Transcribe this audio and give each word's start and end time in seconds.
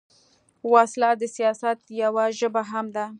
وسله 0.73 1.09
د 1.21 1.23
سیاست 1.35 1.79
یوه 2.01 2.25
ژبه 2.39 2.61
هم 2.71 2.85
ده 2.95 3.05